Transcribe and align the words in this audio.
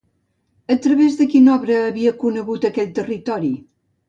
A 0.75 0.77
través 0.85 1.17
de 1.19 1.27
quina 1.33 1.51
obra 1.57 1.77
havia 1.91 2.15
conegut 2.25 2.67
aquell 2.71 2.89
territori? 3.03 3.53